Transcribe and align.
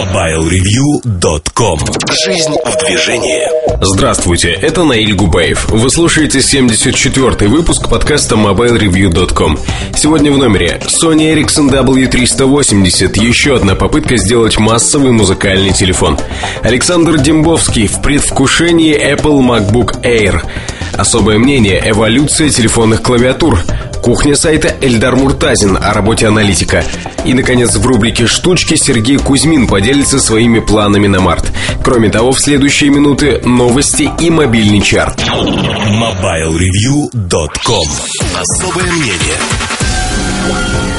MobileReview.com 0.00 1.78
Жизнь 2.24 2.54
в 2.64 2.86
движении 2.86 3.46
Здравствуйте, 3.82 4.50
это 4.52 4.82
Наиль 4.82 5.14
Губаев. 5.14 5.68
Вы 5.68 5.90
слушаете 5.90 6.38
74-й 6.38 7.46
выпуск 7.46 7.90
подкаста 7.90 8.36
MobileReview.com. 8.36 9.58
Сегодня 9.94 10.32
в 10.32 10.38
номере 10.38 10.80
Sony 10.86 11.34
Ericsson 11.34 11.70
W380. 11.70 13.20
Еще 13.22 13.56
одна 13.56 13.74
попытка 13.74 14.16
сделать 14.16 14.58
массовый 14.58 15.12
музыкальный 15.12 15.72
телефон. 15.72 16.18
Александр 16.62 17.18
Дембовский 17.18 17.86
в 17.86 18.00
предвкушении 18.00 18.96
Apple 18.96 19.40
MacBook 19.40 20.02
Air. 20.02 20.40
Особое 20.94 21.38
мнение– 21.38 21.82
эволюция 21.86 22.48
телефонных 22.48 23.02
клавиатур. 23.02 23.58
Кухня 24.02 24.36
сайта 24.36 24.74
Эльдар 24.80 25.16
Муртазин 25.16 25.76
о 25.76 25.92
работе 25.92 26.26
аналитика. 26.26 26.82
И, 27.24 27.34
наконец, 27.34 27.76
в 27.76 27.86
рубрике 27.86 28.26
«Штучки» 28.26 28.76
Сергей 28.76 29.18
Кузьмин 29.18 29.66
поделится 29.66 30.18
своими 30.18 30.60
планами 30.60 31.06
на 31.06 31.20
март. 31.20 31.52
Кроме 31.84 32.08
того, 32.08 32.32
в 32.32 32.40
следующие 32.40 32.88
минуты 32.90 33.42
новости 33.44 34.10
и 34.20 34.30
мобильный 34.30 34.80
чарт. 34.80 35.20
MobileReview.com 35.20 37.88
Особое 38.40 38.90
мнение 38.92 39.36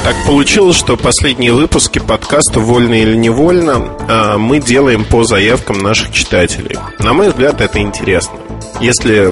так 0.04 0.16
получилось, 0.26 0.78
что 0.78 0.98
последние 0.98 1.54
выпуски 1.54 2.00
подкаста 2.00 2.60
«Вольно 2.60 2.96
или 2.96 3.16
невольно» 3.16 3.88
а, 4.10 4.40
мы 4.40 4.60
делаем 4.60 5.06
по 5.06 5.24
заявкам 5.24 5.84
наших 5.84 6.12
читателей. 6.12 6.76
На 6.98 7.14
мой 7.14 7.30
взгляд, 7.30 7.62
это 7.62 7.80
интересно. 7.80 8.34
Если 8.80 9.32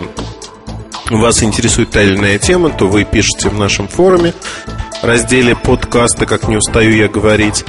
вас 1.17 1.43
интересует 1.43 1.89
та 1.89 2.03
или 2.03 2.15
иная 2.15 2.37
тема, 2.37 2.69
то 2.69 2.87
вы 2.87 3.03
пишете 3.03 3.49
в 3.49 3.57
нашем 3.57 3.87
форуме, 3.87 4.33
разделе 5.01 5.55
подкаста, 5.55 6.25
как 6.25 6.47
не 6.47 6.57
устаю 6.57 6.95
я 6.95 7.07
говорить. 7.07 7.65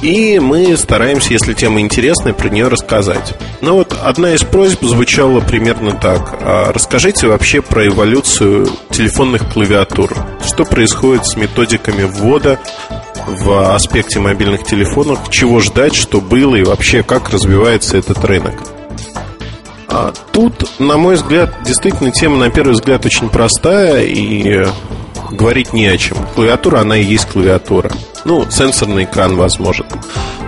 И 0.00 0.40
мы 0.40 0.76
стараемся, 0.76 1.32
если 1.32 1.52
тема 1.52 1.80
интересная, 1.80 2.32
про 2.32 2.48
нее 2.48 2.66
рассказать. 2.66 3.34
Но 3.60 3.76
вот 3.76 3.96
одна 4.02 4.34
из 4.34 4.42
просьб 4.42 4.82
звучала 4.82 5.38
примерно 5.38 5.92
так. 5.92 6.38
А 6.40 6.72
расскажите 6.72 7.28
вообще 7.28 7.62
про 7.62 7.86
эволюцию 7.86 8.68
телефонных 8.90 9.52
клавиатур. 9.52 10.16
Что 10.44 10.64
происходит 10.64 11.26
с 11.26 11.36
методиками 11.36 12.02
ввода 12.02 12.58
в 13.28 13.74
аспекте 13.74 14.18
мобильных 14.18 14.64
телефонов, 14.64 15.30
чего 15.30 15.60
ждать, 15.60 15.94
что 15.94 16.20
было 16.20 16.56
и 16.56 16.64
вообще 16.64 17.04
как 17.04 17.30
развивается 17.30 17.96
этот 17.96 18.24
рынок. 18.24 18.54
А 19.94 20.10
тут, 20.32 20.80
на 20.80 20.96
мой 20.96 21.16
взгляд, 21.16 21.54
действительно 21.66 22.10
тема, 22.10 22.38
на 22.38 22.48
первый 22.48 22.72
взгляд, 22.72 23.04
очень 23.04 23.28
простая 23.28 24.04
и 24.04 24.66
говорить 25.30 25.74
не 25.74 25.86
о 25.86 25.98
чем. 25.98 26.16
Клавиатура, 26.34 26.80
она 26.80 26.96
и 26.96 27.04
есть 27.04 27.26
клавиатура. 27.26 27.90
Ну, 28.24 28.50
сенсорный 28.50 29.04
экран, 29.04 29.36
возможно. 29.36 29.84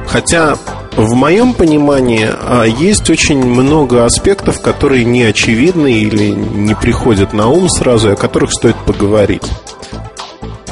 Хотя, 0.07 0.57
в 0.97 1.13
моем 1.13 1.53
понимании, 1.53 2.27
а, 2.27 2.65
есть 2.65 3.11
очень 3.11 3.45
много 3.45 4.07
аспектов, 4.07 4.63
которые 4.63 5.05
не 5.05 5.25
очевидны 5.25 5.93
или 5.93 6.29
не 6.29 6.75
приходят 6.75 7.35
на 7.35 7.49
ум 7.49 7.69
сразу, 7.69 8.13
о 8.13 8.17
которых 8.17 8.51
стоит 8.51 8.77
поговорить. 8.87 9.45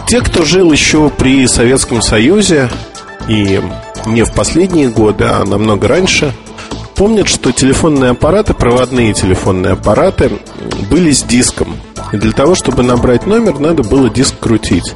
Те, 0.08 0.22
кто 0.22 0.46
жил 0.46 0.72
еще 0.72 1.10
при 1.10 1.46
Советском 1.46 2.00
Союзе, 2.00 2.70
и 3.28 3.60
не 4.06 4.22
в 4.22 4.32
последние 4.32 4.88
годы, 4.88 5.24
а 5.24 5.44
намного 5.44 5.88
раньше– 5.88 6.32
помнят, 7.02 7.26
что 7.26 7.50
телефонные 7.50 8.12
аппараты, 8.12 8.54
проводные 8.54 9.12
телефонные 9.12 9.72
аппараты 9.72 10.38
были 10.88 11.10
с 11.10 11.24
диском. 11.24 11.76
И 12.12 12.16
для 12.16 12.30
того, 12.30 12.54
чтобы 12.54 12.84
набрать 12.84 13.26
номер, 13.26 13.58
надо 13.58 13.82
было 13.82 14.08
диск 14.08 14.38
крутить. 14.38 14.94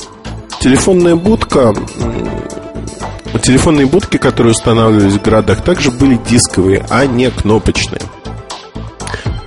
Телефонная 0.61 1.17
будка 1.17 1.75
Телефонные 3.43 3.87
будки, 3.87 4.19
которые 4.19 4.53
устанавливались 4.53 5.15
в 5.15 5.23
городах, 5.23 5.65
также 5.65 5.91
были 5.91 6.17
дисковые, 6.31 6.87
а 6.91 7.07
не 7.07 7.29
кнопочные. 7.29 8.03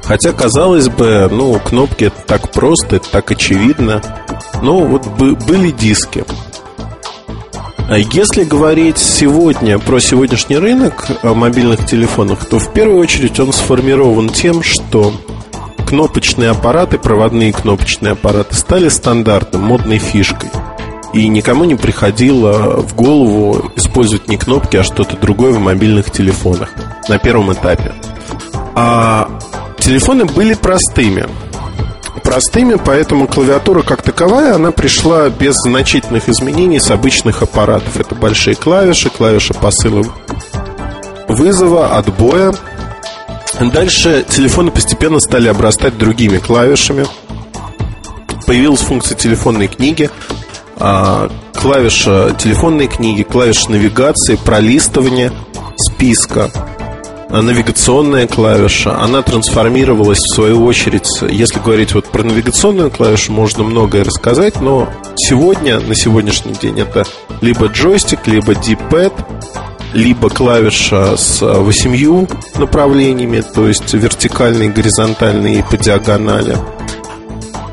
Хотя, 0.03 0.33
казалось 0.33 0.89
бы, 0.89 1.29
ну, 1.31 1.57
кнопки 1.59 2.03
это 2.03 2.21
так 2.27 2.51
просто, 2.51 2.97
это 2.97 3.09
так 3.09 3.31
очевидно. 3.31 4.01
Но 4.61 4.79
вот 4.81 5.07
были 5.07 5.71
диски. 5.71 6.25
А 7.89 7.97
если 7.97 8.43
говорить 8.43 8.99
сегодня 8.99 9.79
про 9.79 9.99
сегодняшний 9.99 10.57
рынок 10.57 11.07
мобильных 11.23 11.87
телефонов, 11.87 12.45
то 12.45 12.59
в 12.59 12.71
первую 12.71 12.99
очередь 12.99 13.39
он 13.39 13.51
сформирован 13.51 14.29
тем, 14.29 14.61
что 14.61 15.11
кнопочные 15.87 16.51
аппараты, 16.51 16.99
проводные 16.99 17.51
кнопочные 17.51 18.11
аппараты 18.11 18.53
стали 18.53 18.89
стандартом, 18.89 19.63
модной 19.63 19.97
фишкой. 19.97 20.51
И 21.13 21.27
никому 21.27 21.63
не 21.63 21.73
приходило 21.73 22.79
в 22.79 22.95
голову 22.95 23.71
использовать 23.75 24.27
не 24.27 24.37
кнопки, 24.37 24.77
а 24.77 24.83
что-то 24.83 25.17
другое 25.17 25.53
в 25.53 25.59
мобильных 25.59 26.11
телефонах 26.11 26.69
на 27.07 27.17
первом 27.17 27.51
этапе. 27.53 27.93
А 28.75 29.27
телефоны 29.79 30.25
были 30.25 30.53
простыми 30.53 31.25
простыми, 32.23 32.75
поэтому 32.83 33.27
клавиатура 33.27 33.81
как 33.81 34.01
таковая, 34.01 34.55
она 34.55 34.71
пришла 34.71 35.29
без 35.29 35.55
значительных 35.55 36.29
изменений 36.29 36.79
с 36.79 36.91
обычных 36.91 37.41
аппаратов. 37.41 37.99
Это 37.99 38.15
большие 38.15 38.55
клавиши, 38.55 39.09
клавиши 39.09 39.53
посыла 39.53 40.03
вызова, 41.27 41.97
отбоя. 41.97 42.53
Дальше 43.59 44.25
телефоны 44.27 44.71
постепенно 44.71 45.19
стали 45.19 45.47
обрастать 45.47 45.97
другими 45.97 46.37
клавишами. 46.37 47.05
Появилась 48.45 48.81
функция 48.81 49.15
телефонной 49.15 49.67
книги, 49.67 50.09
а, 50.77 51.29
клавиша 51.53 52.35
телефонной 52.39 52.87
книги, 52.87 53.23
клавиша 53.23 53.71
навигации, 53.71 54.35
пролистывания 54.35 55.31
списка 55.77 56.49
навигационная 57.29 58.27
клавиша, 58.27 58.99
она 58.99 59.21
трансформировалась 59.21 60.19
в 60.19 60.35
свою 60.35 60.65
очередь. 60.65 61.07
Если 61.21 61.59
говорить 61.59 61.93
вот 61.93 62.05
про 62.05 62.23
навигационную 62.23 62.89
клавишу, 62.89 63.31
можно 63.31 63.63
многое 63.63 64.03
рассказать, 64.03 64.61
но 64.61 64.89
сегодня, 65.15 65.79
на 65.79 65.95
сегодняшний 65.95 66.53
день, 66.53 66.79
это 66.79 67.05
либо 67.41 67.67
джойстик, 67.67 68.25
либо 68.27 68.53
D-pad, 68.55 69.13
либо 69.93 70.29
клавиша 70.29 71.17
с 71.17 71.41
восемью 71.41 72.27
направлениями, 72.55 73.41
то 73.41 73.67
есть 73.67 73.93
вертикальные, 73.93 74.69
горизонтальные 74.69 75.59
и 75.59 75.63
по 75.63 75.77
диагонали, 75.77 76.57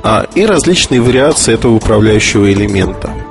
а, 0.02 0.26
и 0.34 0.46
различные 0.46 1.00
вариации 1.00 1.54
этого 1.54 1.72
управляющего 1.72 2.52
элемента. 2.52 3.25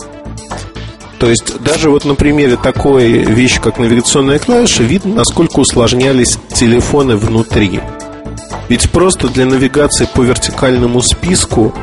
То 1.26 1.32
есть 1.32 1.60
даже 1.64 1.90
вот 1.90 2.06
на 2.06 2.14
примере 2.14 2.56
такой 2.56 3.08
вещи, 3.08 3.60
как 3.60 3.80
навигационная 3.80 4.38
клавиша, 4.38 4.84
видно, 4.84 5.16
насколько 5.16 5.60
усложнялись 5.60 6.38
телефоны 6.54 7.18
внутри. 7.18 7.80
Ведь 8.70 8.92
просто 8.92 9.28
для 9.30 9.48
навигации 9.48 10.08
по 10.14 10.22
вертикальному 10.22 11.02
списку 11.02 11.74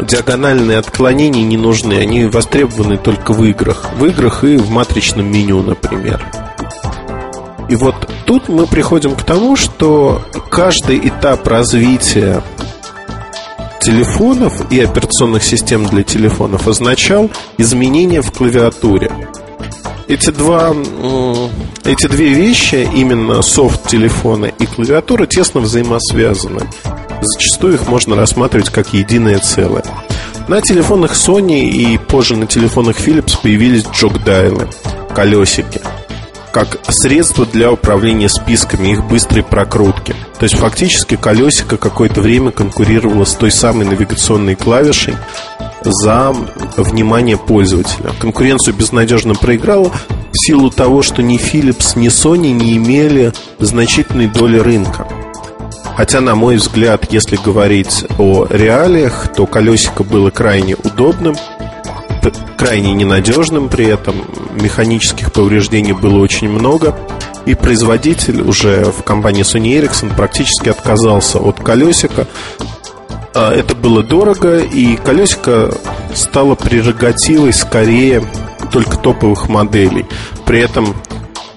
диагональные 0.00 0.78
отклонения 0.78 1.44
не 1.44 1.56
нужны. 1.56 2.00
Они 2.00 2.24
востребованы 2.24 2.98
только 2.98 3.32
в 3.32 3.44
играх. 3.44 3.90
В 3.96 4.04
играх 4.06 4.42
и 4.42 4.56
в 4.56 4.70
матричном 4.70 5.30
меню, 5.30 5.62
например. 5.62 6.20
И 7.68 7.76
вот 7.76 7.94
тут 8.24 8.48
мы 8.48 8.66
приходим 8.66 9.14
к 9.14 9.22
тому, 9.22 9.54
что 9.54 10.20
каждый 10.50 10.98
этап 10.98 11.46
развития 11.46 12.42
телефонов 13.80 14.70
и 14.70 14.80
операционных 14.80 15.42
систем 15.42 15.86
для 15.86 16.02
телефонов 16.02 16.66
означал 16.68 17.30
изменения 17.56 18.22
в 18.22 18.32
клавиатуре. 18.32 19.10
Эти, 20.06 20.30
два, 20.30 20.74
эти 21.84 22.06
две 22.06 22.28
вещи, 22.28 22.88
именно 22.94 23.42
софт 23.42 23.88
телефона 23.88 24.46
и 24.46 24.66
клавиатура, 24.66 25.26
тесно 25.26 25.60
взаимосвязаны. 25.60 26.62
Зачастую 27.20 27.74
их 27.74 27.88
можно 27.88 28.16
рассматривать 28.16 28.70
как 28.70 28.94
единое 28.94 29.38
целое. 29.38 29.84
На 30.48 30.62
телефонах 30.62 31.12
Sony 31.12 31.68
и 31.68 31.98
позже 31.98 32.36
на 32.36 32.46
телефонах 32.46 32.96
Philips 32.98 33.36
появились 33.42 33.84
джокдайлы, 33.92 34.68
колесики– 35.14 35.80
как 36.52 36.78
средство 36.88 37.46
для 37.46 37.72
управления 37.72 38.28
списками, 38.28 38.92
их 38.92 39.04
быстрой 39.04 39.42
прокрутки. 39.42 40.14
То 40.38 40.44
есть 40.44 40.56
фактически 40.56 41.16
колесико 41.16 41.76
какое-то 41.76 42.20
время 42.20 42.50
конкурировало 42.50 43.24
с 43.24 43.34
той 43.34 43.50
самой 43.50 43.86
навигационной 43.86 44.54
клавишей 44.54 45.16
за 45.82 46.34
внимание 46.76 47.36
пользователя. 47.36 48.10
Конкуренцию 48.20 48.74
безнадежно 48.74 49.34
проиграла 49.34 49.90
в 50.32 50.46
силу 50.46 50.70
того, 50.70 51.02
что 51.02 51.22
ни 51.22 51.38
Philips, 51.38 51.98
ни 51.98 52.08
Sony 52.08 52.52
не 52.52 52.76
имели 52.76 53.32
значительной 53.58 54.26
доли 54.26 54.58
рынка. 54.58 55.06
Хотя, 55.96 56.20
на 56.20 56.36
мой 56.36 56.56
взгляд, 56.56 57.12
если 57.12 57.36
говорить 57.36 58.04
о 58.18 58.46
реалиях, 58.48 59.32
то 59.34 59.46
колесико 59.46 60.04
было 60.04 60.30
крайне 60.30 60.76
удобным– 60.76 61.36
крайне 62.58 62.92
ненадежным 62.92 63.68
при 63.68 63.86
этом. 63.86 64.16
Механических 64.60 65.32
повреждений 65.32 65.92
было 65.92 66.18
очень 66.18 66.50
много. 66.50 66.94
И 67.46 67.54
производитель 67.54 68.42
уже 68.42 68.84
в 68.84 69.02
компании 69.04 69.42
Sony 69.42 69.80
Ericsson 69.80 70.14
практически 70.14 70.68
отказался 70.68 71.38
от 71.38 71.60
колесика. 71.60 72.26
А, 73.32 73.52
это 73.54 73.74
было 73.74 74.02
дорого, 74.02 74.58
и 74.58 74.96
колесико 74.96 75.72
стало 76.14 76.56
прерогативой 76.56 77.52
скорее 77.52 78.22
только 78.72 78.96
топовых 78.96 79.48
моделей. 79.48 80.04
При 80.44 80.60
этом 80.60 80.94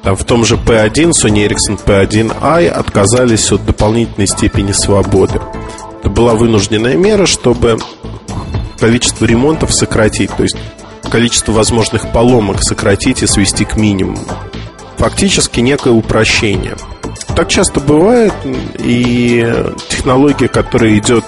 там 0.03 0.15
в 0.15 0.23
том 0.23 0.45
же 0.45 0.55
P1, 0.55 1.11
Sony 1.11 1.47
Ericsson 1.47 1.79
P1i 1.83 2.67
отказались 2.67 3.51
от 3.51 3.65
дополнительной 3.65 4.27
степени 4.27 4.71
свободы. 4.71 5.41
Это 5.99 6.09
была 6.09 6.35
вынужденная 6.35 6.95
мера, 6.95 7.25
чтобы 7.25 7.79
количество 8.79 9.25
ремонтов 9.25 9.73
сократить, 9.73 10.31
то 10.35 10.43
есть 10.43 10.57
количество 11.09 11.51
возможных 11.51 12.11
поломок 12.11 12.61
сократить 12.61 13.23
и 13.23 13.27
свести 13.27 13.65
к 13.65 13.75
минимуму. 13.75 14.25
Фактически 14.97 15.59
некое 15.59 15.91
упрощение. 15.91 16.75
Так 17.35 17.49
часто 17.49 17.79
бывает, 17.79 18.33
и 18.79 19.51
технология, 19.89 20.47
которая 20.47 20.97
идет 20.97 21.23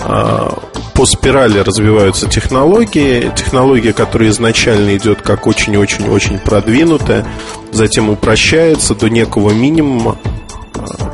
а, 0.00 0.58
по 0.94 1.06
спирали 1.06 1.58
развиваются 1.58 2.28
технологии. 2.28 3.32
Технология, 3.34 3.92
которая 3.92 4.30
изначально 4.30 4.96
идет 4.96 5.22
как 5.22 5.46
очень-очень-очень 5.46 6.38
продвинутая, 6.38 7.26
затем 7.72 8.10
упрощается 8.10 8.94
до 8.94 9.08
некого 9.08 9.50
минимума, 9.50 10.16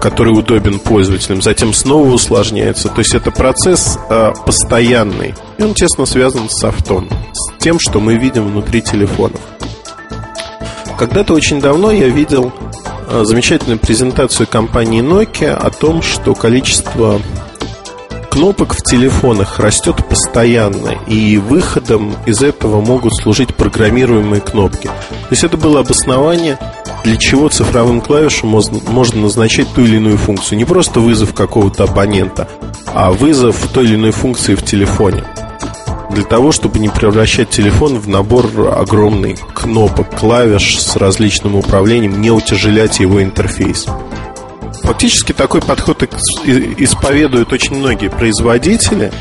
который 0.00 0.30
удобен 0.30 0.78
пользователям, 0.78 1.42
затем 1.42 1.74
снова 1.74 2.08
усложняется. 2.08 2.88
То 2.88 3.00
есть 3.00 3.14
это 3.14 3.30
процесс 3.30 3.98
э, 4.08 4.32
постоянный. 4.44 5.34
И 5.58 5.62
он 5.62 5.74
тесно 5.74 6.06
связан 6.06 6.48
с 6.48 6.60
софтом, 6.60 7.08
с 7.32 7.62
тем, 7.62 7.78
что 7.80 8.00
мы 8.00 8.16
видим 8.16 8.46
внутри 8.46 8.82
телефонов. 8.82 9.40
Когда-то 10.98 11.34
очень 11.34 11.60
давно 11.60 11.90
я 11.90 12.08
видел 12.08 12.52
э, 13.08 13.22
замечательную 13.24 13.78
презентацию 13.78 14.46
компании 14.46 15.02
Nokia 15.02 15.52
о 15.52 15.70
том, 15.70 16.02
что 16.02 16.34
количество 16.34 17.20
кнопок 18.28 18.74
в 18.74 18.82
телефонах 18.82 19.58
растет 19.58 19.96
постоянно, 20.08 20.94
и 21.06 21.38
выходом 21.38 22.14
из 22.26 22.42
этого 22.42 22.80
могут 22.80 23.14
служить 23.16 23.54
программируемые 23.54 24.40
кнопки. 24.40 24.86
То 24.86 25.30
есть 25.30 25.44
это 25.44 25.56
было 25.56 25.80
обоснование, 25.80 26.58
для 27.04 27.16
чего 27.16 27.48
цифровым 27.48 28.00
клавишам 28.00 28.50
можно 28.50 29.20
назначать 29.20 29.68
ту 29.74 29.82
или 29.82 29.96
иную 29.96 30.18
функцию. 30.18 30.58
Не 30.58 30.64
просто 30.64 31.00
вызов 31.00 31.34
какого-то 31.34 31.84
абонента, 31.84 32.48
а 32.86 33.12
вызов 33.12 33.56
той 33.72 33.84
или 33.84 33.94
иной 33.94 34.10
функции 34.10 34.54
в 34.54 34.64
телефоне. 34.64 35.24
Для 36.10 36.24
того, 36.24 36.52
чтобы 36.52 36.78
не 36.78 36.88
превращать 36.88 37.50
телефон 37.50 37.98
в 37.98 38.08
набор 38.08 38.46
огромных 38.76 39.38
кнопок, 39.54 40.18
клавиш 40.18 40.80
с 40.80 40.96
различным 40.96 41.54
управлением, 41.54 42.20
не 42.20 42.30
утяжелять 42.30 42.98
его 42.98 43.22
интерфейс. 43.22 43.86
Фактически 44.88 45.32
такой 45.32 45.60
подход 45.60 46.02
исповедуют 46.02 47.52
очень 47.52 47.76
многие 47.76 48.08
производители. 48.08 49.12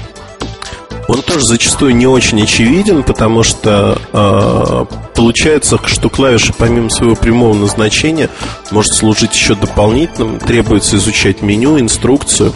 Он 1.10 1.22
тоже 1.22 1.46
зачастую 1.46 1.94
не 1.94 2.08
очень 2.08 2.42
очевиден, 2.42 3.04
потому 3.04 3.44
что 3.44 4.00
э, 4.14 4.96
получается, 5.14 5.78
что 5.84 6.10
клавиша 6.10 6.54
помимо 6.58 6.90
своего 6.90 7.18
прямого 7.18 7.54
назначения 7.54 8.30
может 8.72 8.94
служить 8.94 9.36
еще 9.36 9.56
дополнительным. 9.56 10.40
Требуется 10.40 10.96
изучать 10.96 11.42
меню, 11.42 11.78
инструкцию. 11.78 12.54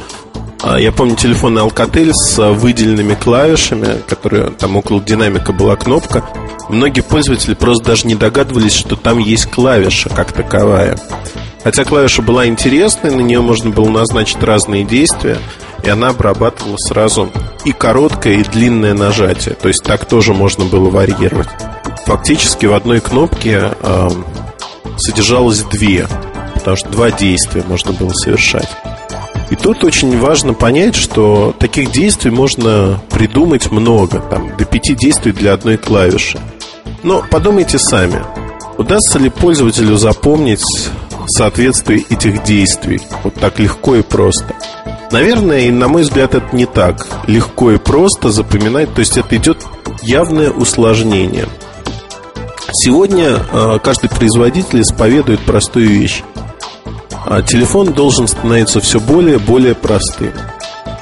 А, 0.63 0.79
я 0.79 0.93
помню 0.93 1.17
телефонный 1.17 1.63
Alcatel 1.63 2.11
с 2.13 2.53
выделенными 2.53 3.15
клавишами, 3.15 4.01
которые 4.07 4.51
там 4.51 4.77
около 4.77 5.01
динамика 5.01 5.51
была 5.51 5.75
кнопка. 5.75 6.23
Многие 6.69 7.01
пользователи 7.01 7.55
просто 7.55 7.83
даже 7.83 8.07
не 8.07 8.15
догадывались, 8.15 8.73
что 8.73 8.95
там 8.95 9.17
есть 9.17 9.47
клавиша 9.47 10.07
как 10.07 10.31
таковая. 10.31 10.97
Хотя 11.63 11.85
клавиша 11.85 12.21
была 12.21 12.47
интересной, 12.47 13.11
на 13.11 13.21
нее 13.21 13.41
можно 13.41 13.69
было 13.69 13.89
назначить 13.89 14.41
разные 14.41 14.83
действия, 14.83 15.37
и 15.83 15.89
она 15.89 16.09
обрабатывала 16.09 16.77
сразу 16.77 17.29
и 17.65 17.71
короткое, 17.71 18.35
и 18.35 18.43
длинное 18.43 18.93
нажатие. 18.93 19.55
То 19.55 19.67
есть 19.67 19.83
так 19.83 20.05
тоже 20.05 20.33
можно 20.33 20.65
было 20.65 20.89
варьировать. 20.89 21.49
Фактически 22.05 22.65
в 22.65 22.73
одной 22.73 22.99
кнопке 22.99 23.71
э, 23.79 24.09
содержалось 24.97 25.63
две, 25.63 26.07
потому 26.55 26.75
что 26.75 26.89
два 26.89 27.11
действия 27.11 27.63
можно 27.67 27.93
было 27.93 28.11
совершать. 28.11 28.69
И 29.51 29.55
тут 29.55 29.83
очень 29.83 30.17
важно 30.17 30.53
понять, 30.53 30.95
что 30.95 31.53
таких 31.59 31.91
действий 31.91 32.31
можно 32.31 33.01
придумать 33.09 33.69
много, 33.69 34.19
там, 34.19 34.55
до 34.57 34.65
пяти 34.65 34.95
действий 34.95 35.33
для 35.33 35.53
одной 35.53 35.77
клавиши. 35.77 36.39
Но 37.03 37.23
подумайте 37.29 37.77
сами, 37.77 38.23
удастся 38.77 39.19
ли 39.19 39.29
пользователю 39.29 39.97
запомнить 39.97 40.63
соответствие 41.27 42.03
этих 42.09 42.43
действий. 42.43 43.01
Вот 43.23 43.35
так 43.35 43.59
легко 43.59 43.95
и 43.95 44.01
просто. 44.01 44.55
Наверное, 45.11 45.61
и 45.61 45.71
на 45.71 45.87
мой 45.87 46.03
взгляд, 46.03 46.35
это 46.35 46.55
не 46.55 46.65
так 46.65 47.07
легко 47.27 47.71
и 47.71 47.77
просто 47.77 48.31
запоминать. 48.31 48.93
То 48.93 48.99
есть 48.99 49.17
это 49.17 49.35
идет 49.35 49.57
явное 50.01 50.51
усложнение. 50.51 51.47
Сегодня 52.73 53.37
э, 53.51 53.79
каждый 53.83 54.09
производитель 54.09 54.81
исповедует 54.81 55.41
простую 55.41 55.89
вещь. 55.89 56.23
А 57.25 57.41
телефон 57.41 57.93
должен 57.93 58.27
становиться 58.27 58.79
все 58.79 58.99
более 58.99 59.35
и 59.35 59.39
более 59.39 59.75
простым. 59.75 60.31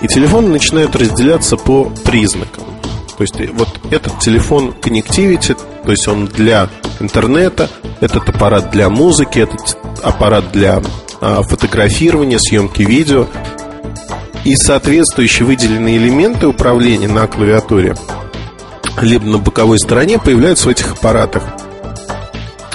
И 0.01 0.07
телефоны 0.07 0.49
начинают 0.49 0.95
разделяться 0.95 1.57
по 1.57 1.85
признакам. 2.03 2.58
То 3.19 3.23
есть 3.23 3.53
вот 3.53 3.67
этот 3.91 4.17
телефон 4.19 4.73
connectivity, 4.81 5.57
то 5.83 5.91
есть 5.91 6.07
он 6.07 6.27
для 6.27 6.69
интернета, 7.01 7.69
этот 7.99 8.29
аппарат 8.29 8.71
для 8.71 8.87
музыки, 8.89 9.39
этот 9.39 9.77
аппарат 10.01 10.53
для 10.53 10.81
а, 11.19 11.41
фотографирования, 11.43 12.39
съемки 12.39 12.81
видео 12.81 13.27
и 14.45 14.55
соответствующие 14.55 15.45
выделенные 15.45 15.97
элементы 15.97 16.47
управления 16.47 17.09
на 17.09 17.27
клавиатуре 17.27 17.93
либо 19.01 19.25
на 19.25 19.37
боковой 19.37 19.79
стороне 19.79 20.17
появляются 20.17 20.69
в 20.69 20.71
этих 20.71 20.93
аппаратах. 20.93 21.43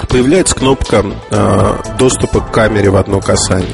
Появляется 0.07 0.53
кнопка 0.53 1.03
э, 1.31 1.75
доступа 1.97 2.41
к 2.41 2.51
камере 2.51 2.91
в 2.91 2.97
одно 2.97 3.19
касание. 3.19 3.73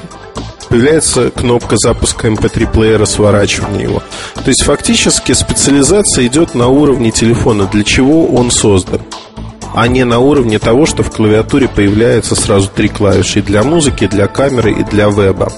Появляется 0.72 1.30
кнопка 1.30 1.76
запуска 1.78 2.30
MP3 2.30 2.64
эм 2.64 2.72
плеера, 2.72 3.06
сворачивания 3.06 3.84
его. 3.84 4.02
То 4.36 4.48
есть 4.48 4.64
фактически 4.64 5.34
специализация 5.34 6.26
идет 6.26 6.56
на 6.56 6.70
уровне 6.70 7.12
телефона, 7.12 7.68
для 7.72 7.84
чего 7.84 8.26
он 8.26 8.50
создан 8.50 9.02
а 9.74 9.88
не 9.88 10.04
на 10.04 10.20
уровне 10.20 10.60
того, 10.60 10.86
что 10.86 11.04
в 11.04 11.12
клавиатуре 11.12 11.68
появляется 11.68 12.36
сразу 12.36 12.70
три 12.74 12.90
клавиши 12.90 13.42
для 13.42 13.64
музыки, 13.64 14.08
для 14.08 14.28
камеры, 14.28 14.74
и 14.74 14.84
для 14.84 15.10
веба. 15.10 15.52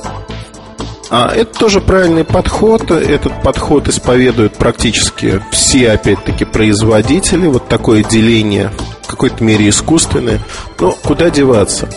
А 1.10 1.32
это 1.34 1.60
тоже 1.60 1.82
правильный 1.82 2.24
подход. 2.24 2.90
Этот 2.90 3.42
подход 3.44 3.88
исповедуют 3.88 4.56
практически 4.56 5.44
все, 5.52 5.92
опять-таки, 5.92 6.46
производители. 6.46 7.48
Вот 7.48 7.68
такое 7.68 8.04
деление 8.04 8.72
в 9.04 9.08
какой-то 9.08 9.44
мере 9.44 9.70
искусственное. 9.70 10.40
Но 10.80 10.92
куда 10.92 11.30
деваться? 11.30 11.88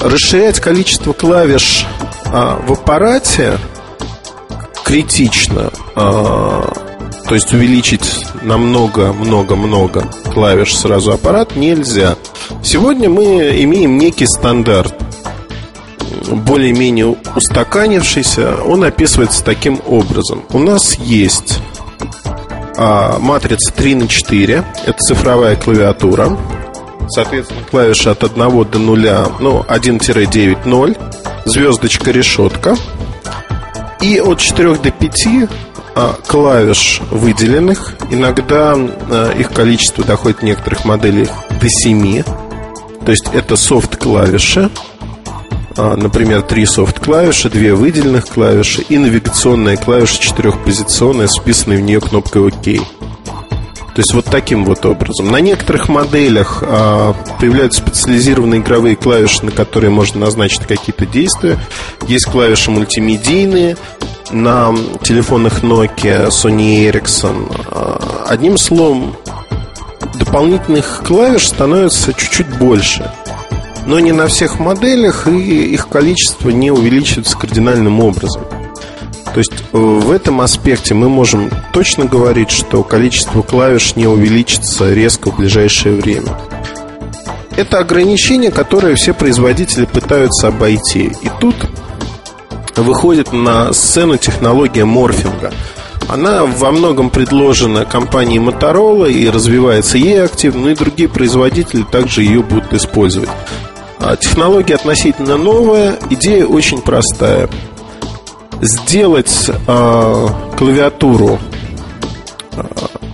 Расширять 0.00 0.60
количество 0.60 1.12
клавиш 1.12 1.86
в 2.34 2.72
аппарате 2.72 3.58
критично. 4.84 5.70
А, 5.94 6.68
то 7.28 7.34
есть 7.34 7.52
увеличить 7.52 8.26
на 8.42 8.58
много-много-много 8.58 10.04
клавиш 10.32 10.76
сразу 10.76 11.12
аппарат 11.12 11.54
нельзя. 11.54 12.16
Сегодня 12.62 13.08
мы 13.08 13.62
имеем 13.62 13.98
некий 13.98 14.26
стандарт, 14.26 14.94
более-менее 16.28 17.16
устаканившийся. 17.36 18.56
Он 18.64 18.82
описывается 18.82 19.44
таким 19.44 19.80
образом. 19.86 20.42
У 20.52 20.58
нас 20.58 20.96
есть 20.96 21.60
а, 22.76 23.20
матрица 23.20 23.72
3 23.72 23.94
на 23.94 24.08
4. 24.08 24.64
Это 24.86 24.98
цифровая 24.98 25.54
клавиатура. 25.54 26.36
Соответственно, 27.08 27.60
клавиши 27.70 28.10
от 28.10 28.24
1 28.24 28.64
до 28.64 28.78
0, 28.78 29.08
ну, 29.38 29.64
1-9, 29.68 30.58
0. 30.64 30.96
Звездочка, 31.44 32.10
решетка. 32.10 32.76
И 34.00 34.18
от 34.20 34.38
4 34.38 34.76
до 34.76 34.90
5 34.90 35.26
а, 35.94 36.16
клавиш 36.26 37.00
выделенных. 37.10 37.94
Иногда 38.10 38.74
а, 38.76 39.32
их 39.32 39.52
количество 39.52 40.04
доходит 40.04 40.40
в 40.40 40.42
некоторых 40.42 40.84
моделях 40.84 41.30
до 41.60 41.68
7. 41.68 42.22
То 43.04 43.10
есть 43.10 43.28
это 43.32 43.56
софт-клавиши. 43.56 44.70
А, 45.76 45.96
например, 45.96 46.42
три 46.42 46.66
софт-клавиши, 46.66 47.50
две 47.50 47.74
выделенных 47.74 48.26
клавиши 48.26 48.82
и 48.82 48.96
навигационная 48.96 49.76
клавиша 49.76 50.20
четырехпозиционная, 50.20 51.26
списанная 51.26 51.78
в 51.78 51.82
нее 51.82 52.00
кнопкой 52.00 52.48
ОК. 52.48 52.84
То 53.94 54.00
есть 54.00 54.12
вот 54.12 54.24
таким 54.24 54.64
вот 54.64 54.84
образом. 54.86 55.30
На 55.30 55.40
некоторых 55.40 55.88
моделях 55.88 56.64
а, 56.66 57.14
появляются 57.38 57.80
специализированные 57.80 58.60
игровые 58.60 58.96
клавиши, 58.96 59.44
на 59.44 59.52
которые 59.52 59.90
можно 59.90 60.20
назначить 60.20 60.66
какие-то 60.66 61.06
действия. 61.06 61.58
Есть 62.08 62.26
клавиши 62.26 62.72
мультимедийные, 62.72 63.76
на 64.32 64.74
телефонах 65.02 65.62
Nokia, 65.62 66.28
Sony 66.28 66.90
Ericsson. 66.90 67.52
А, 67.70 68.26
одним 68.28 68.58
словом, 68.58 69.16
дополнительных 70.14 71.02
клавиш 71.06 71.46
становится 71.46 72.12
чуть-чуть 72.12 72.58
больше. 72.58 73.10
Но 73.86 74.00
не 74.00 74.12
на 74.12 74.26
всех 74.26 74.58
моделях, 74.58 75.28
и 75.28 75.72
их 75.74 75.88
количество 75.88 76.50
не 76.50 76.70
увеличивается 76.70 77.36
кардинальным 77.36 78.00
образом. 78.00 78.42
То 79.34 79.38
есть 79.38 79.52
э, 79.52 79.76
в 79.76 80.12
этом 80.12 80.40
аспекте 80.40 80.94
мы 80.94 81.08
можем 81.08 81.50
точно 81.72 82.04
говорить, 82.04 82.52
что 82.52 82.84
количество 82.84 83.42
клавиш 83.42 83.96
не 83.96 84.06
увеличится 84.06 84.94
резко 84.94 85.32
в 85.32 85.36
ближайшее 85.36 85.96
время. 85.96 86.38
это 87.56 87.78
ограничение, 87.78 88.52
которое 88.52 88.94
все 88.94 89.12
производители 89.12 89.86
пытаются 89.86 90.48
обойти. 90.48 91.12
И 91.22 91.30
тут 91.40 91.56
выходит 92.76 93.32
на 93.32 93.72
сцену 93.72 94.16
технология 94.16 94.84
морфинга. 94.84 95.52
Она 96.08 96.44
во 96.44 96.70
многом 96.70 97.10
предложена 97.10 97.84
компанией 97.84 98.38
Motorola 98.38 99.10
и 99.10 99.28
развивается 99.30 99.98
ей 99.98 100.22
активно, 100.22 100.62
но 100.62 100.70
и 100.70 100.74
другие 100.74 101.08
производители 101.08 101.82
также 101.82 102.22
ее 102.22 102.42
будут 102.42 102.72
использовать. 102.72 103.30
А 103.98 104.16
технология 104.16 104.74
относительно 104.74 105.36
новая, 105.36 105.98
идея 106.10 106.46
очень 106.46 106.82
простая. 106.82 107.48
Сделать 108.64 109.50
э, 109.50 110.28
клавиатуру 110.56 111.38
э, 112.52 112.62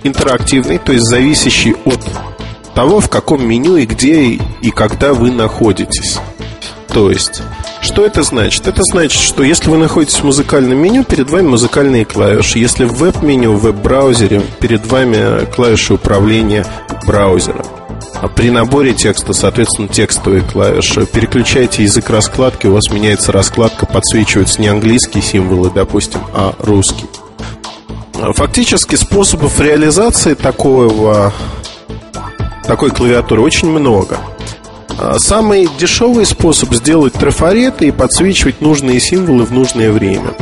интерактивной, 0.03 0.77
то 0.77 0.93
есть 0.93 1.03
зависящей 1.03 1.75
от 1.83 1.99
того, 2.73 3.01
в 3.01 3.09
каком 3.09 3.45
меню 3.45 3.75
и 3.75 3.85
где 3.85 4.21
и 4.21 4.71
когда 4.73 5.13
вы 5.13 5.29
находитесь. 5.29 6.19
То 6.87 7.11
есть, 7.11 7.41
что 7.81 8.05
это 8.05 8.23
значит? 8.23 8.65
Это 8.65 8.81
значит, 8.83 9.21
что 9.21 9.43
если 9.43 9.69
вы 9.69 9.77
находитесь 9.77 10.19
в 10.19 10.23
музыкальном 10.23 10.77
меню, 10.77 11.03
перед 11.03 11.29
вами 11.29 11.49
музыкальные 11.49 12.05
клавиши. 12.05 12.57
Если 12.57 12.85
в 12.85 12.93
веб-меню, 12.93 13.51
в 13.51 13.61
веб-браузере, 13.61 14.41
перед 14.61 14.85
вами 14.85 15.45
клавиши 15.53 15.95
управления 15.95 16.65
браузером. 17.05 17.65
А 18.21 18.27
при 18.27 18.51
наборе 18.51 18.93
текста, 18.93 19.33
соответственно, 19.33 19.87
текстовые 19.87 20.43
клавиши. 20.43 21.07
Переключаете 21.07 21.83
язык 21.83 22.09
раскладки, 22.11 22.67
у 22.67 22.73
вас 22.73 22.91
меняется 22.91 23.31
раскладка, 23.31 23.87
подсвечиваются 23.87 24.61
не 24.61 24.67
английские 24.67 25.23
символы, 25.23 25.71
допустим, 25.73 26.21
а 26.33 26.53
русский. 26.59 27.07
Фактически 28.13 28.95
способов 28.95 29.59
реализации 29.59 30.35
такого, 30.35 31.33
такой 32.67 32.91
клавиатуры 32.91 33.41
очень 33.41 33.69
много. 33.71 34.19
А, 34.99 35.17
самый 35.17 35.67
дешевый 35.79 36.27
способ 36.27 36.71
сделать 36.75 37.13
трафареты 37.13 37.87
и 37.87 37.91
подсвечивать 37.91 38.61
нужные 38.61 38.99
символы 38.99 39.45
в 39.45 39.51
нужное 39.51 39.91
время. 39.91 40.35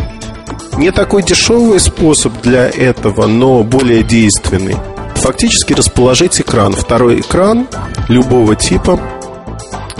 Не 0.77 0.91
такой 0.91 1.23
дешевый 1.23 1.79
способ 1.79 2.33
для 2.41 2.67
этого, 2.67 3.27
но 3.27 3.63
более 3.63 4.03
действенный. 4.03 4.75
Фактически 5.19 5.73
расположить 5.73 6.39
экран, 6.39 6.73
второй 6.73 7.19
экран 7.19 7.67
любого 8.07 8.55
типа, 8.55 8.99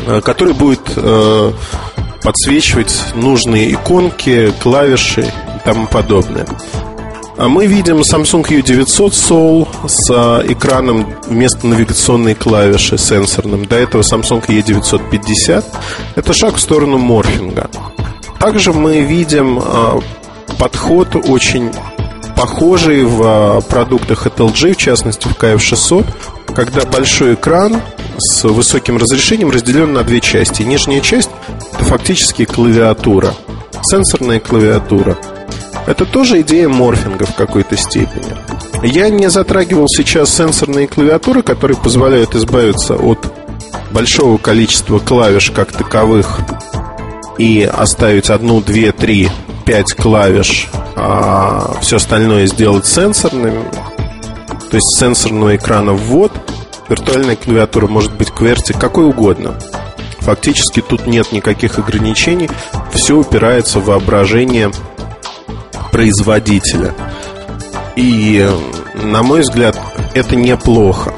а, 0.07 0.21
который 0.21 0.53
будет 0.53 0.81
э, 0.95 1.51
подсвечивать 2.23 3.13
нужные 3.15 3.73
иконки, 3.73 4.53
клавиши 4.61 5.21
и 5.21 5.65
тому 5.65 5.87
подобное. 5.87 6.47
А 7.37 7.47
мы 7.47 7.67
видим 7.67 8.01
Samsung 8.01 8.45
U900 8.47 9.11
Soul 9.11 9.67
с 9.87 10.09
экраном 10.51 11.13
вместо 11.27 11.67
навигационной 11.67 12.35
клавиши 12.35 12.97
сенсорным. 12.97 13.65
До 13.65 13.77
этого 13.77 14.01
Samsung 14.01 14.45
E950. 14.45 15.63
Это 16.15 16.33
шаг 16.33 16.55
в 16.55 16.59
сторону 16.59 16.97
морфинга. 16.97 17.69
Также 18.39 18.73
мы 18.73 19.01
видим 19.01 19.59
а, 19.61 19.99
подход 20.57 21.15
очень 21.15 21.71
похожий 22.39 23.03
в 23.03 23.61
продуктах 23.69 24.25
от 24.25 24.39
LG, 24.39 24.73
в 24.73 24.77
частности 24.77 25.27
в 25.27 25.33
KF600, 25.33 26.05
когда 26.55 26.85
большой 26.85 27.33
экран 27.33 27.81
с 28.17 28.45
высоким 28.45 28.95
разрешением 28.95 29.51
разделен 29.51 29.91
на 29.91 30.03
две 30.03 30.21
части. 30.21 30.63
Нижняя 30.63 31.01
часть– 31.01 31.29
это 31.73 31.83
фактически 31.83 32.45
клавиатура, 32.45 33.33
сенсорная 33.83 34.39
клавиатура– 34.39 35.17
это 35.85 36.05
тоже 36.05 36.41
идея 36.41 36.69
морфинга 36.69 37.25
в 37.25 37.35
какой-то 37.35 37.75
степени. 37.75 38.31
Я 38.83 39.09
не 39.09 39.29
затрагивал 39.29 39.87
сейчас 39.89 40.33
сенсорные 40.33 40.87
клавиатуры, 40.87 41.41
которые 41.41 41.77
позволяют 41.77 42.35
избавиться 42.35 42.95
от 42.95 43.19
большого 43.91 44.37
количества 44.37 44.99
клавиш 44.99 45.51
как 45.51 45.73
таковых 45.73 46.39
и 47.37 47.63
оставить 47.63 48.29
одну, 48.29 48.61
две, 48.61 48.93
три, 48.93 49.29
пять 49.69 49.93
клавиш, 49.93 50.67
а 50.95 51.75
все 51.81 51.97
остальное 51.97 52.47
сделать 52.47 52.87
сенсорным. 52.87 53.65
То 54.71 54.77
есть 54.77 54.97
сенсорного 54.97 55.57
экрана 55.57 55.93
ввод, 55.93 56.31
виртуальная 56.89 57.35
клавиатура 57.35 57.85
может 57.85 58.11
быть 58.15 58.29
QWERTY, 58.29 58.75
какой 58.79 59.05
угодно. 59.05 59.53
Фактически 60.21 60.81
тут 60.81 61.05
нет 61.05 61.31
никаких 61.31 61.77
ограничений, 61.77 62.49
все 62.91 63.15
упирается 63.17 63.77
в 63.77 63.85
воображение 63.85 64.71
производителя. 65.91 66.95
И, 67.95 68.49
на 68.95 69.21
мой 69.21 69.41
взгляд, 69.41 69.79
это 70.15 70.35
неплохо. 70.35 71.13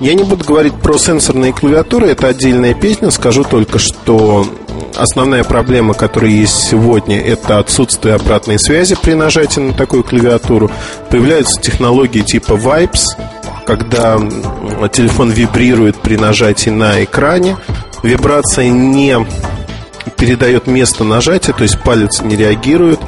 Я 0.00 0.14
не 0.14 0.24
буду 0.24 0.44
говорить 0.44 0.74
про 0.74 0.98
сенсорные 0.98 1.52
клавиатуры, 1.52 2.08
это 2.08 2.26
отдельная 2.26 2.74
песня. 2.74 3.12
Скажу 3.12 3.44
только, 3.44 3.78
что 3.78 4.44
основная 4.96 5.44
проблема, 5.44 5.94
которая 5.94 6.30
есть 6.30 6.68
сегодня, 6.68 7.20
это 7.20 7.58
отсутствие 7.58 8.14
обратной 8.14 8.58
связи 8.58 8.96
при 9.00 9.14
нажатии 9.14 9.60
на 9.60 9.72
такую 9.72 10.04
клавиатуру. 10.04 10.70
Появляются 11.10 11.60
технологии 11.60 12.20
типа 12.20 12.52
Vibes, 12.52 13.04
когда 13.66 14.18
телефон 14.92 15.30
вибрирует 15.30 15.96
при 15.96 16.16
нажатии 16.16 16.70
на 16.70 17.04
экране. 17.04 17.56
Вибрация 18.02 18.68
не 18.68 19.18
передает 20.16 20.66
место 20.66 21.04
нажатия, 21.04 21.52
то 21.52 21.62
есть 21.62 21.80
палец 21.82 22.20
не 22.22 22.36
реагирует. 22.36 23.00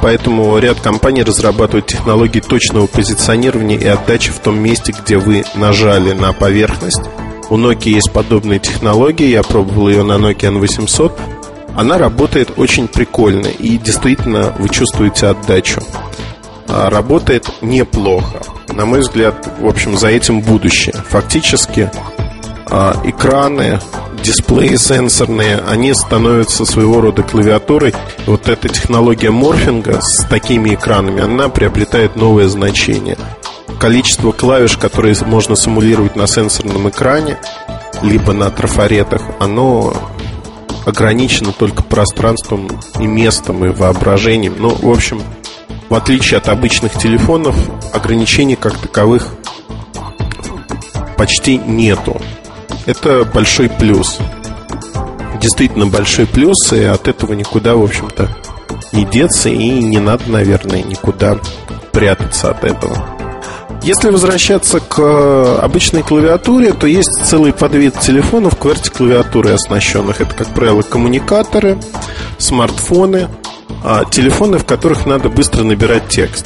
Поэтому 0.00 0.56
ряд 0.58 0.80
компаний 0.80 1.22
разрабатывают 1.22 1.86
технологии 1.86 2.40
точного 2.40 2.86
позиционирования 2.86 3.78
и 3.78 3.86
отдачи 3.86 4.30
в 4.30 4.38
том 4.38 4.58
месте, 4.58 4.92
где 4.92 5.18
вы 5.18 5.44
нажали 5.54 6.12
на 6.12 6.32
поверхность. 6.32 7.02
У 7.50 7.56
Nokia 7.56 7.90
есть 7.90 8.12
подобные 8.12 8.58
технологии, 8.58 9.26
я 9.26 9.42
пробовал 9.42 9.88
ее 9.88 10.02
на 10.02 10.14
Nokia 10.14 10.52
N800. 10.52 11.12
Она 11.76 11.96
работает 11.96 12.50
очень 12.56 12.88
прикольно 12.88 13.46
и 13.46 13.78
действительно 13.78 14.54
вы 14.58 14.68
чувствуете 14.68 15.28
отдачу. 15.28 15.80
А, 16.68 16.90
работает 16.90 17.48
неплохо. 17.62 18.42
На 18.68 18.84
мой 18.84 19.00
взгляд, 19.00 19.48
в 19.60 19.66
общем, 19.66 19.96
за 19.96 20.08
этим 20.08 20.40
будущее. 20.40 20.94
Фактически 21.08 21.90
а, 22.70 23.00
экраны 23.04 23.80
дисплеи 24.22 24.76
сенсорные, 24.76 25.58
они 25.66 25.94
становятся 25.94 26.64
своего 26.66 27.00
рода 27.00 27.22
клавиатурой. 27.22 27.94
Вот 28.26 28.48
эта 28.48 28.68
технология 28.68 29.30
морфинга 29.30 30.00
с 30.02 30.24
такими 30.24 30.74
экранами, 30.74 31.22
она 31.22 31.48
приобретает 31.48 32.16
новое 32.16 32.48
значение. 32.48 33.16
Количество 33.80 34.32
клавиш, 34.32 34.76
которые 34.76 35.14
можно 35.24 35.56
симулировать 35.56 36.16
на 36.16 36.26
сенсорном 36.26 36.88
экране, 36.88 37.38
либо 38.02 38.32
на 38.32 38.50
трафаретах, 38.50 39.22
оно 39.38 39.94
ограничено 40.84 41.52
только 41.52 41.82
пространством 41.82 42.68
и 42.98 43.06
местом, 43.06 43.64
и 43.64 43.68
воображением. 43.68 44.54
Ну, 44.58 44.70
в 44.74 44.90
общем, 44.90 45.22
в 45.88 45.94
отличие 45.94 46.38
от 46.38 46.48
обычных 46.48 46.92
телефонов, 46.92 47.56
ограничений 47.92 48.56
как 48.56 48.76
таковых 48.78 49.34
почти 51.16 51.58
нету. 51.58 52.20
Это 52.86 53.24
большой 53.24 53.68
плюс. 53.68 54.18
Действительно 55.40 55.86
большой 55.86 56.26
плюс, 56.26 56.72
и 56.72 56.82
от 56.82 57.06
этого 57.06 57.32
никуда, 57.34 57.76
в 57.76 57.84
общем-то, 57.84 58.28
не 58.92 59.04
деться, 59.04 59.48
и 59.48 59.82
не 59.82 59.98
надо, 59.98 60.30
наверное, 60.30 60.82
никуда 60.82 61.38
прятаться 61.92 62.50
от 62.50 62.64
этого. 62.64 63.17
Если 63.88 64.10
возвращаться 64.10 64.80
к 64.80 64.98
э, 64.98 65.58
обычной 65.62 66.02
клавиатуре, 66.02 66.74
то 66.74 66.86
есть 66.86 67.08
целый 67.24 67.54
подвид 67.54 67.98
телефонов 67.98 68.58
QWERTY 68.60 68.94
клавиатуры 68.94 69.52
оснащенных. 69.52 70.20
Это, 70.20 70.34
как 70.34 70.48
правило, 70.48 70.82
коммуникаторы, 70.82 71.78
смартфоны, 72.36 73.30
а 73.82 74.04
телефоны, 74.04 74.58
в 74.58 74.66
которых 74.66 75.06
надо 75.06 75.30
быстро 75.30 75.62
набирать 75.62 76.06
текст. 76.08 76.44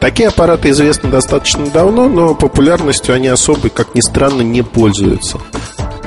Такие 0.00 0.30
аппараты 0.30 0.70
известны 0.70 1.10
достаточно 1.10 1.66
давно, 1.66 2.08
но 2.08 2.34
популярностью 2.34 3.14
они 3.14 3.28
особой, 3.28 3.68
как 3.68 3.94
ни 3.94 4.00
странно, 4.00 4.40
не 4.40 4.62
пользуются. 4.62 5.40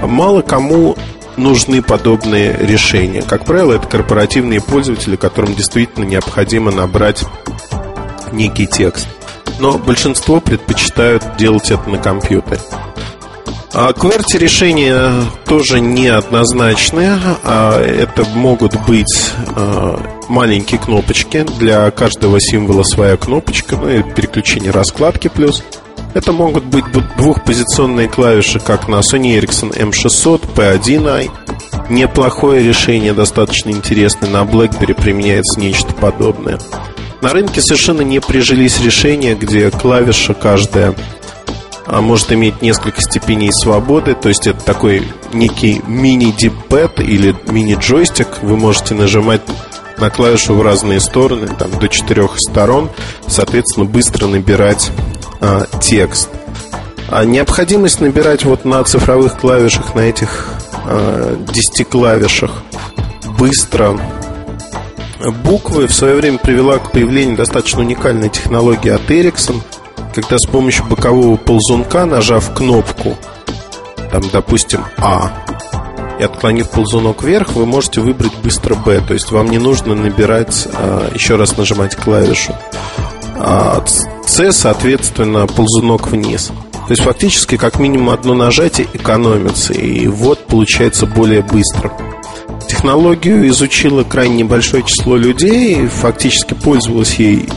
Мало 0.01 0.41
кому 0.41 0.97
нужны 1.37 1.83
подобные 1.83 2.57
решения. 2.59 3.21
Как 3.21 3.45
правило, 3.45 3.73
это 3.73 3.85
корпоративные 3.85 4.61
пользователи, 4.61 5.15
которым 5.15 5.53
действительно 5.53 6.05
необходимо 6.05 6.71
набрать 6.71 7.23
некий 8.31 8.65
текст. 8.65 9.07
Но 9.59 9.77
большинство 9.77 10.39
предпочитают 10.39 11.37
делать 11.37 11.71
это 11.71 11.89
на 11.89 11.97
компьютере. 11.97 12.59
А 13.77 13.91
QWERTY 13.91 14.37
решения 14.37 15.11
тоже 15.45 15.81
неоднозначные. 15.81 17.19
А 17.43 17.81
это 17.81 18.23
могут 18.23 18.79
быть 18.85 19.33
а, 19.55 19.99
маленькие 20.29 20.79
кнопочки. 20.79 21.45
Для 21.59 21.91
каждого 21.91 22.39
символа 22.39 22.83
своя 22.83 23.17
кнопочка. 23.17 23.75
Ну 23.75 23.89
и 23.89 24.01
переключение 24.01 24.71
раскладки 24.71 25.27
плюс. 25.27 25.61
Это 26.13 26.31
могут 26.31 26.63
быть 26.63 26.85
двухпозиционные 27.17 28.07
клавиши, 28.07 28.61
как 28.61 28.87
на 28.87 29.01
Sony 29.01 29.37
Ericsson 29.37 29.77
M600, 29.77 30.55
P1i. 30.55 31.29
Неплохое 31.89 32.63
решение, 32.63 33.13
достаточно 33.13 33.71
интересное. 33.71 34.29
На 34.29 34.43
BlackBerry 34.43 34.93
применяется 34.93 35.59
нечто 35.59 35.93
подобное. 35.93 36.57
На 37.25 37.33
рынке 37.33 37.59
совершенно 37.59 38.01
не 38.01 38.21
прижились 38.21 38.79
решения, 38.79 39.33
где 39.33 39.71
клавиша 39.71 40.35
каждая 40.35 40.93
а 41.87 41.99
может 41.99 42.31
иметь 42.31 42.61
несколько 42.61 43.01
степеней 43.01 43.51
свободы, 43.51 44.13
то 44.13 44.29
есть 44.29 44.45
это 44.45 44.63
такой 44.63 45.01
некий 45.33 45.81
мини-диппэд 45.87 46.99
или 46.99 47.35
мини-джойстик. 47.47 48.27
Вы 48.43 48.57
можете 48.57 48.93
нажимать 48.93 49.41
на 49.97 50.11
клавишу 50.11 50.53
в 50.53 50.61
разные 50.61 50.99
стороны, 50.99 51.47
там 51.47 51.71
до 51.79 51.87
четырех 51.87 52.33
сторон, 52.37 52.91
соответственно, 53.25 53.87
быстро 53.87 54.27
набирать 54.27 54.91
а, 55.41 55.65
текст. 55.81 56.29
А 57.09 57.25
необходимость 57.25 58.01
набирать 58.01 58.45
вот 58.45 58.65
на 58.65 58.83
цифровых 58.83 59.39
клавишах, 59.39 59.95
на 59.95 60.01
этих 60.01 60.53
а, 60.85 61.35
10 61.51 61.89
клавишах 61.89 62.51
быстро 63.39 63.99
буквы 65.31 65.87
в 65.87 65.93
свое 65.93 66.15
время 66.15 66.37
привела 66.37 66.77
к 66.77 66.91
появлению 66.91 67.37
достаточно 67.37 67.81
уникальной 67.81 68.29
технологии 68.29 68.89
от 68.89 69.09
Ericsson– 69.09 69.61
когда 70.15 70.37
с 70.37 70.45
помощью 70.45 70.85
бокового 70.85 71.35
ползунка, 71.35 72.05
нажав 72.05 72.53
кнопку, 72.53 73.17
там, 74.11 74.23
допустим, 74.31 74.79
А, 74.97 75.29
и 76.17 76.23
отклонив 76.23 76.69
ползунок 76.69 77.21
вверх, 77.21 77.51
вы 77.51 77.65
можете 77.65 77.99
выбрать 77.99 78.33
быстро 78.41 78.75
Б. 78.75 79.01
То 79.05 79.13
есть 79.13 79.31
вам 79.31 79.51
не 79.51 79.57
нужно 79.57 79.93
набирать, 79.93 80.69
а, 80.73 81.11
еще 81.13 81.35
раз 81.35 81.57
нажимать 81.57 81.97
клавишу. 81.97 82.55
А 83.37 83.83
С, 84.25 84.51
соответственно, 84.53 85.47
ползунок 85.47 86.07
вниз. 86.07 86.51
То 86.87 86.91
есть 86.91 87.03
фактически 87.03 87.57
как 87.57 87.77
минимум 87.79 88.11
одно 88.11 88.35
нажатие 88.35 88.87
экономится, 88.93 89.73
и 89.73 90.07
вот 90.07 90.47
получается 90.47 91.05
более 91.05 91.41
быстро. 91.41 91.91
Технологию 92.85 93.47
изучило 93.47 94.03
крайне 94.03 94.43
небольшое 94.43 94.83
число 94.83 95.17
людей, 95.17 95.87
фактически 95.87 96.53
пользовалось 96.53 97.15
ей 97.15 97.49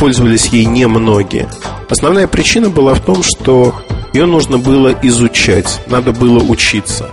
пользовались 0.00 0.46
ей 0.46 0.64
немногие. 0.64 1.46
Основная 1.90 2.26
причина 2.26 2.70
была 2.70 2.94
в 2.94 3.00
том, 3.00 3.22
что 3.22 3.74
ее 4.14 4.24
нужно 4.24 4.56
было 4.56 4.94
изучать, 5.02 5.82
надо 5.88 6.12
было 6.12 6.42
учиться. 6.42 7.10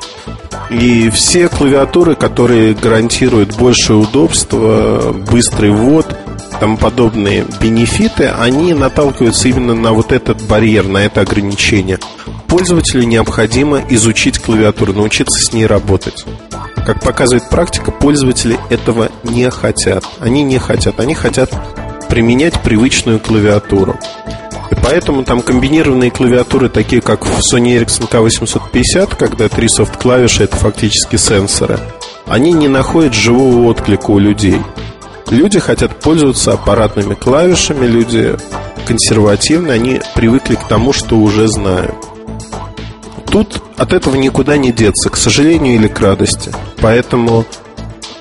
И 0.70 1.10
все 1.10 1.50
клавиатуры, 1.50 2.16
которые 2.16 2.74
гарантируют 2.74 3.58
большее 3.58 3.98
удобство, 3.98 5.14
быстрый 5.30 5.72
ввод, 5.72 6.18
тому 6.62 6.78
подобные 6.78 7.46
бенефиты, 7.60 8.28
они 8.28 8.74
наталкиваются 8.74 9.50
именно 9.50 9.76
на 9.76 9.92
вот 9.92 10.14
этот 10.14 10.42
барьер, 10.44 10.88
на 10.88 11.00
это 11.00 11.20
ограничение. 11.20 12.00
Пользователю 12.54 13.06
необходимо 13.06 13.82
изучить 13.90 14.38
клавиатуру, 14.38 14.94
научиться 14.94 15.40
с 15.40 15.54
ней 15.54 15.66
работать. 15.66 16.24
Как 16.86 17.02
показывает 17.02 17.50
практика, 17.50 17.90
пользователи 17.90 18.60
этого 18.70 19.10
не 19.24 19.50
хотят. 19.50 20.06
Они 20.20 20.44
не 20.44 20.60
хотят. 20.60 21.00
Они 21.00 21.16
хотят 21.16 21.50
применять 22.10 22.62
привычную 22.62 23.20
клавиатуру. 23.20 24.00
И 24.70 24.76
поэтому 24.76 25.24
там 25.24 25.42
комбинированные 25.42 26.12
клавиатуры, 26.12 26.70
такие 26.70 27.02
как 27.02 27.26
в 27.26 27.40
Sony 27.40 27.76
Ericsson 27.76 28.08
K850, 28.08 29.16
когда 29.18 29.50
три 29.50 29.68
софт-клавиши 29.68 30.44
это 30.44 30.56
фактически 30.56 31.16
сенсоры, 31.16 31.80
они 32.28 32.52
не 32.52 32.68
находят 32.68 33.16
живого 33.16 33.66
отклика 33.66 34.12
у 34.12 34.20
людей. 34.20 34.62
Люди 35.32 35.60
хотят 35.60 36.00
пользоваться 36.00 36.54
аппаратными 36.54 37.16
клавишами, 37.16 37.88
люди 37.88 38.36
консервативные, 38.86 39.74
они 39.74 40.02
привыкли 40.14 40.54
к 40.54 40.68
тому, 40.68 40.94
что 40.94 41.18
уже 41.18 41.48
знают. 41.48 42.13
Тут 43.34 43.64
от 43.78 43.94
этого 43.94 44.16
никуда 44.16 44.58
не 44.58 44.72
деться, 44.72 45.10
к 45.10 45.18
сожалению 45.18 45.74
или 45.74 45.88
к 45.88 46.00
радости. 46.00 46.52
Поэтому 46.82 47.46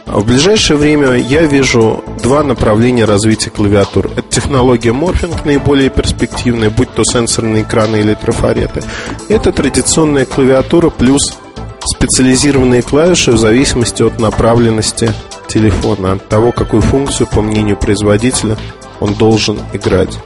а 0.06 0.18
в 0.20 0.24
ближайшее 0.24 0.78
время 0.78 1.16
я 1.16 1.42
вижу 1.42 2.02
два 2.22 2.42
направления 2.42 3.04
развития 3.04 3.50
клавиатур. 3.50 4.06
Это 4.06 4.24
технология 4.30 4.92
морфинг, 4.92 5.44
наиболее 5.44 5.90
перспективная, 5.90 6.70
будь 6.70 6.90
то 6.94 7.04
сенсорные 7.04 7.62
экраны 7.62 7.96
или 7.96 8.14
трафареты. 8.14 8.82
Это 9.28 9.52
традиционная 9.52 10.24
клавиатура 10.24 10.88
плюс 10.88 11.36
специализированные 11.84 12.80
клавиши 12.80 13.32
в 13.32 13.38
зависимости 13.38 14.02
от 14.02 14.18
направленности 14.18 15.12
телефона, 15.46 16.12
от 16.12 16.26
того, 16.26 16.52
какую 16.52 16.80
функцию, 16.80 17.26
по 17.26 17.42
мнению 17.42 17.76
производителя, 17.76 18.56
он 18.98 19.12
должен 19.12 19.58
играть. 19.74 20.18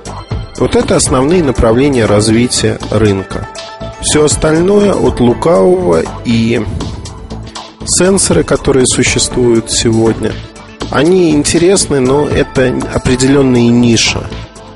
Вот 0.58 0.76
это 0.76 0.94
основные 0.94 1.42
направления 1.42 2.06
развития 2.06 2.78
рынка. 2.92 3.48
Все 4.00 4.24
остальное 4.24 4.92
от 4.92 5.20
лукавого 5.20 6.02
и 6.24 6.62
сенсоры, 7.84 8.44
которые 8.44 8.86
существуют 8.86 9.70
сегодня, 9.70 10.32
они 10.90 11.32
интересны, 11.32 12.00
но 12.00 12.26
это 12.28 12.74
определенные 12.94 13.68
ниша, 13.68 14.26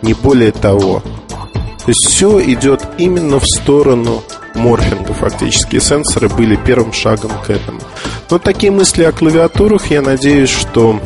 не 0.02 0.14
более 0.14 0.52
того. 0.52 1.02
То 1.85 1.88
есть 1.88 2.06
все 2.09 2.40
идет 2.52 2.83
именно 2.98 3.38
в 3.38 3.46
сторону 3.46 4.22
морфинга 4.54 5.14
фактически. 5.14 5.78
Сенсоры 5.78 6.28
были 6.28 6.56
первым 6.56 6.92
шагом 6.92 7.33
к 7.46 7.50
этому. 7.50 7.80
Но 8.28 8.38
такие 8.38 8.72
мысли 8.72 9.02
о 9.04 9.12
клавиатурах, 9.12 9.90
я 9.90 10.02
надеюсь, 10.02 10.50
что 10.50 11.00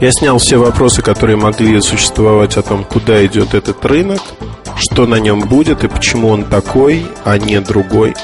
я 0.00 0.12
снял 0.12 0.38
все 0.38 0.58
вопросы, 0.58 1.02
которые 1.02 1.36
могли 1.36 1.80
существовать 1.80 2.56
о 2.56 2.62
том, 2.62 2.84
куда 2.84 3.24
идет 3.24 3.54
этот 3.54 3.84
рынок, 3.84 4.20
что 4.76 5.06
на 5.06 5.16
нем 5.16 5.40
будет 5.40 5.84
и 5.84 5.88
почему 5.88 6.28
он 6.28 6.44
такой, 6.44 7.06
а 7.24 7.38
не 7.38 7.60
другой. 7.60 8.14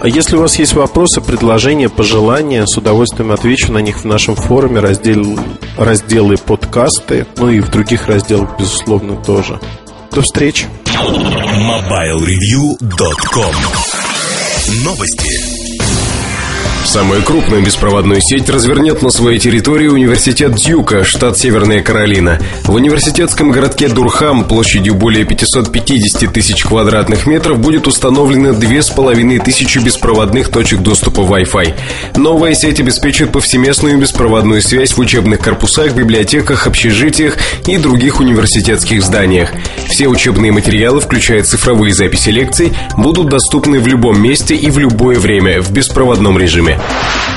А 0.00 0.08
если 0.08 0.36
у 0.36 0.40
вас 0.40 0.58
есть 0.58 0.74
вопросы, 0.74 1.20
предложения, 1.20 1.88
пожелания, 1.88 2.66
с 2.66 2.76
удовольствием 2.76 3.30
отвечу 3.32 3.72
на 3.72 3.78
них 3.78 4.00
в 4.00 4.04
нашем 4.04 4.36
форуме, 4.36 4.80
раздел, 4.80 5.38
разделы 5.78 6.36
подкасты, 6.36 7.26
ну 7.36 7.48
и 7.50 7.60
в 7.60 7.70
других 7.70 8.06
разделах, 8.06 8.58
безусловно, 8.58 9.16
тоже. 9.16 9.58
До 10.12 10.20
встречи. 10.22 10.66
MobileReview.com 10.86 13.54
Новости. 14.84 15.55
Самую 16.86 17.20
крупную 17.24 17.64
беспроводную 17.64 18.20
сеть 18.22 18.48
развернет 18.48 19.02
на 19.02 19.10
своей 19.10 19.40
территории 19.40 19.88
университет 19.88 20.54
Дьюка, 20.54 21.02
штат 21.02 21.36
Северная 21.36 21.82
Каролина. 21.82 22.40
В 22.62 22.74
университетском 22.74 23.50
городке 23.50 23.88
Дурхам 23.88 24.44
площадью 24.44 24.94
более 24.94 25.24
550 25.24 26.32
тысяч 26.32 26.62
квадратных 26.62 27.26
метров 27.26 27.58
будет 27.58 27.88
установлено 27.88 28.52
2500 28.52 29.82
беспроводных 29.82 30.48
точек 30.48 30.78
доступа 30.78 31.22
Wi-Fi. 31.22 31.74
Новая 32.18 32.54
сеть 32.54 32.78
обеспечит 32.78 33.32
повсеместную 33.32 33.98
беспроводную 33.98 34.62
связь 34.62 34.92
в 34.92 35.00
учебных 35.00 35.40
корпусах, 35.40 35.92
библиотеках, 35.92 36.68
общежитиях 36.68 37.36
и 37.66 37.78
других 37.78 38.20
университетских 38.20 39.02
зданиях. 39.02 39.50
Все 39.88 40.06
учебные 40.06 40.52
материалы, 40.52 41.00
включая 41.00 41.42
цифровые 41.42 41.92
записи 41.92 42.30
лекций, 42.30 42.72
будут 42.96 43.28
доступны 43.28 43.80
в 43.80 43.88
любом 43.88 44.22
месте 44.22 44.54
и 44.54 44.70
в 44.70 44.78
любое 44.78 45.18
время 45.18 45.60
в 45.60 45.72
беспроводном 45.72 46.38
режиме. 46.38 46.75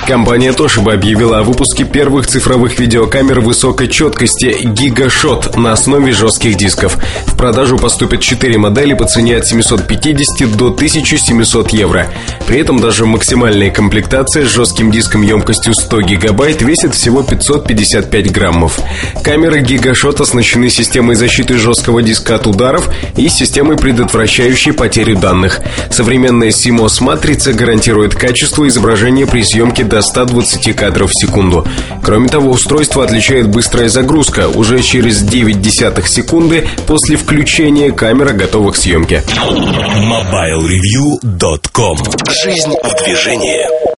Компания 0.10 0.54
Toshiba 0.54 0.95
объявила 0.95 1.38
о 1.38 1.43
выпуске 1.43 1.84
первых 1.84 2.25
цифровых 2.25 2.80
видеокамер 2.80 3.41
высокой 3.41 3.88
четкости 3.88 4.63
GigaShot 4.63 5.56
на 5.60 5.71
основе 5.71 6.13
жестких 6.13 6.58
дисков. 6.58 6.97
В 7.28 7.38
продажу 7.38 7.78
поступят 7.78 8.19
4 8.19 8.58
модели 8.58 8.95
по 8.95 9.06
цене 9.06 9.38
от 9.38 9.45
750 9.45 10.58
до 10.58 10.69
1700 10.69 11.69
евро. 11.73 12.08
При 12.47 12.58
этом 12.58 12.80
даже 12.80 13.06
максимальная 13.06 13.69
комплектация 13.69 14.47
с 14.47 14.49
жестким 14.49 14.89
диском 14.89 15.21
емкостью 15.21 15.75
100 15.75 16.02
гигабайт 16.02 16.63
весит 16.63 16.95
всего 16.95 17.21
555 17.21 18.32
граммов. 18.32 18.80
Камеры 19.23 19.62
GigaShot 19.62 20.23
оснащены 20.23 20.71
системой 20.71 21.17
защиты 21.17 21.60
жесткого 21.60 22.02
диска 22.02 22.34
от 22.34 22.47
ударов 22.47 22.89
и 23.15 23.30
системой, 23.30 23.78
предотвращающей 23.78 24.73
потерю 24.73 25.19
данных. 25.19 25.60
Современная 25.91 26.49
CMOS-матрица 26.49 27.54
гарантирует 27.54 28.15
качество 28.15 28.67
изображения 28.67 29.28
при 29.29 29.43
съемке 29.43 29.83
до 29.83 30.01
120 30.01 30.73
кадров 30.73 31.11
в 31.11 31.19
секунду. 31.19 31.67
Кроме 32.03 32.29
того, 32.29 32.51
устройство 32.51 33.03
отличает 33.03 33.49
быстрая 33.49 33.89
загрузка. 33.89 34.47
Уже 34.47 34.81
через 34.81 35.21
9 35.21 35.61
десятых 35.61 36.07
секунды 36.07 36.65
после 36.87 37.17
включения 37.17 37.91
камера 37.91 38.31
готова 38.31 38.71
к 38.71 38.77
съемке. 38.77 39.21
MobileReview.com 39.27 41.97
Жизнь 42.43 42.75
в 42.83 43.03
движении. 43.03 43.88